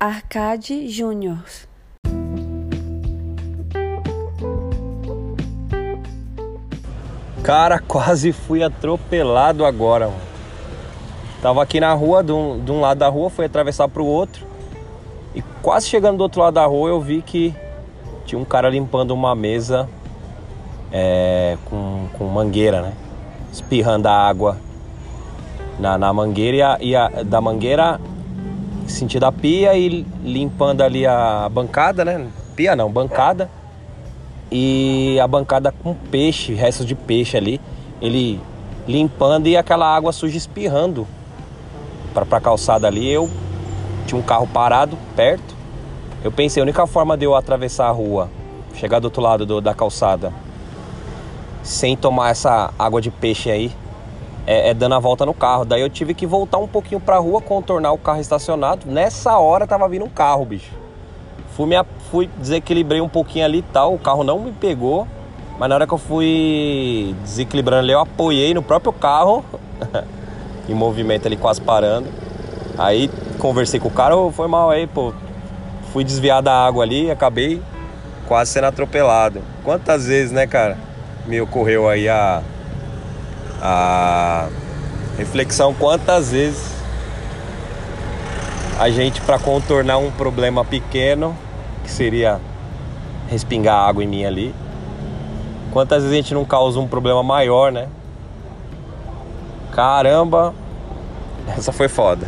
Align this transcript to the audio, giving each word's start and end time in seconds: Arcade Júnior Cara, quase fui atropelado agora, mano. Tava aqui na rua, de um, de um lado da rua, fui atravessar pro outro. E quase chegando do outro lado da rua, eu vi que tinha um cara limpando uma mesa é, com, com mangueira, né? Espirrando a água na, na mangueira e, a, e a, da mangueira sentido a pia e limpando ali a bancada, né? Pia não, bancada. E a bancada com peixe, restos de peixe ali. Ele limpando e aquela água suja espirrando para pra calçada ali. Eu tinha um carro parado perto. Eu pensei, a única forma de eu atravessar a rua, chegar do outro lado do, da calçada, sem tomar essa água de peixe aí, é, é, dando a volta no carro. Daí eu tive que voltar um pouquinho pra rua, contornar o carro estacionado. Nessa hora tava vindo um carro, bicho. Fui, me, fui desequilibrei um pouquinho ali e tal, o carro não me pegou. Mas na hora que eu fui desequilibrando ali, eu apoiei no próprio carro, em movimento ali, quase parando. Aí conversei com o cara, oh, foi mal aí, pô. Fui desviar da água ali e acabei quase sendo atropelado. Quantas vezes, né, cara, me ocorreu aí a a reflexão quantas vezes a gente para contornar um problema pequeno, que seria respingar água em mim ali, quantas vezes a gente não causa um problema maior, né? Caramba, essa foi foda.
Arcade 0.00 0.88
Júnior 0.88 1.42
Cara, 7.42 7.80
quase 7.84 8.30
fui 8.30 8.62
atropelado 8.62 9.64
agora, 9.64 10.06
mano. 10.06 10.20
Tava 11.42 11.60
aqui 11.64 11.80
na 11.80 11.92
rua, 11.94 12.22
de 12.22 12.30
um, 12.30 12.64
de 12.64 12.70
um 12.70 12.80
lado 12.80 12.98
da 12.98 13.08
rua, 13.08 13.28
fui 13.28 13.44
atravessar 13.44 13.88
pro 13.88 14.06
outro. 14.06 14.46
E 15.34 15.42
quase 15.62 15.88
chegando 15.88 16.18
do 16.18 16.22
outro 16.22 16.42
lado 16.42 16.54
da 16.54 16.64
rua, 16.64 16.90
eu 16.90 17.00
vi 17.00 17.20
que 17.20 17.52
tinha 18.24 18.40
um 18.40 18.44
cara 18.44 18.70
limpando 18.70 19.10
uma 19.10 19.34
mesa 19.34 19.88
é, 20.92 21.58
com, 21.64 22.06
com 22.16 22.24
mangueira, 22.28 22.82
né? 22.82 22.92
Espirrando 23.52 24.06
a 24.06 24.12
água 24.12 24.58
na, 25.76 25.98
na 25.98 26.12
mangueira 26.12 26.56
e, 26.56 26.62
a, 26.62 26.78
e 26.80 26.94
a, 26.94 27.08
da 27.24 27.40
mangueira 27.40 28.00
sentido 28.88 29.24
a 29.24 29.32
pia 29.32 29.76
e 29.76 30.06
limpando 30.22 30.82
ali 30.82 31.06
a 31.06 31.48
bancada, 31.48 32.04
né? 32.04 32.26
Pia 32.56 32.74
não, 32.74 32.90
bancada. 32.90 33.50
E 34.50 35.18
a 35.20 35.26
bancada 35.26 35.72
com 35.72 35.94
peixe, 35.94 36.54
restos 36.54 36.86
de 36.86 36.94
peixe 36.94 37.36
ali. 37.36 37.60
Ele 38.00 38.40
limpando 38.86 39.46
e 39.46 39.56
aquela 39.56 39.94
água 39.94 40.12
suja 40.12 40.36
espirrando 40.36 41.06
para 42.14 42.24
pra 42.24 42.40
calçada 42.40 42.86
ali. 42.86 43.08
Eu 43.08 43.30
tinha 44.06 44.18
um 44.18 44.24
carro 44.24 44.46
parado 44.46 44.96
perto. 45.14 45.54
Eu 46.24 46.32
pensei, 46.32 46.60
a 46.60 46.64
única 46.64 46.86
forma 46.86 47.16
de 47.16 47.24
eu 47.24 47.34
atravessar 47.36 47.86
a 47.86 47.92
rua, 47.92 48.28
chegar 48.74 48.98
do 48.98 49.04
outro 49.04 49.22
lado 49.22 49.46
do, 49.46 49.60
da 49.60 49.72
calçada, 49.72 50.32
sem 51.62 51.96
tomar 51.96 52.30
essa 52.30 52.72
água 52.76 53.00
de 53.00 53.10
peixe 53.10 53.50
aí, 53.50 53.70
é, 54.48 54.70
é, 54.70 54.74
dando 54.74 54.94
a 54.94 54.98
volta 54.98 55.26
no 55.26 55.34
carro. 55.34 55.66
Daí 55.66 55.82
eu 55.82 55.90
tive 55.90 56.14
que 56.14 56.26
voltar 56.26 56.56
um 56.56 56.66
pouquinho 56.66 56.98
pra 56.98 57.18
rua, 57.18 57.38
contornar 57.38 57.92
o 57.92 57.98
carro 57.98 58.18
estacionado. 58.18 58.90
Nessa 58.90 59.36
hora 59.36 59.66
tava 59.66 59.86
vindo 59.90 60.06
um 60.06 60.08
carro, 60.08 60.42
bicho. 60.46 60.72
Fui, 61.54 61.66
me, 61.66 61.76
fui 62.10 62.30
desequilibrei 62.38 63.02
um 63.02 63.10
pouquinho 63.10 63.44
ali 63.44 63.58
e 63.58 63.62
tal, 63.62 63.92
o 63.92 63.98
carro 63.98 64.24
não 64.24 64.38
me 64.38 64.52
pegou. 64.52 65.06
Mas 65.58 65.68
na 65.68 65.74
hora 65.74 65.86
que 65.86 65.92
eu 65.92 65.98
fui 65.98 67.14
desequilibrando 67.22 67.82
ali, 67.82 67.92
eu 67.92 68.00
apoiei 68.00 68.54
no 68.54 68.62
próprio 68.62 68.90
carro, 68.90 69.44
em 70.66 70.72
movimento 70.72 71.26
ali, 71.26 71.36
quase 71.36 71.60
parando. 71.60 72.08
Aí 72.78 73.10
conversei 73.38 73.78
com 73.78 73.88
o 73.88 73.90
cara, 73.90 74.16
oh, 74.16 74.32
foi 74.32 74.48
mal 74.48 74.70
aí, 74.70 74.86
pô. 74.86 75.12
Fui 75.92 76.02
desviar 76.02 76.40
da 76.40 76.54
água 76.54 76.84
ali 76.84 77.06
e 77.06 77.10
acabei 77.10 77.60
quase 78.26 78.52
sendo 78.52 78.64
atropelado. 78.64 79.42
Quantas 79.62 80.06
vezes, 80.06 80.32
né, 80.32 80.46
cara, 80.46 80.78
me 81.26 81.38
ocorreu 81.38 81.86
aí 81.86 82.08
a 82.08 82.42
a 83.60 84.48
reflexão 85.16 85.74
quantas 85.74 86.32
vezes 86.32 86.78
a 88.78 88.88
gente 88.90 89.20
para 89.22 89.38
contornar 89.38 89.98
um 89.98 90.10
problema 90.10 90.64
pequeno, 90.64 91.36
que 91.82 91.90
seria 91.90 92.40
respingar 93.28 93.88
água 93.88 94.04
em 94.04 94.06
mim 94.06 94.24
ali, 94.24 94.54
quantas 95.72 96.02
vezes 96.02 96.12
a 96.12 96.22
gente 96.22 96.34
não 96.34 96.44
causa 96.44 96.78
um 96.78 96.86
problema 96.86 97.22
maior, 97.22 97.72
né? 97.72 97.88
Caramba, 99.72 100.54
essa 101.56 101.72
foi 101.72 101.88
foda. 101.88 102.26